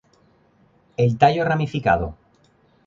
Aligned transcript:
El 0.97 1.19
tallo 1.19 1.45
ramificado. 1.45 2.15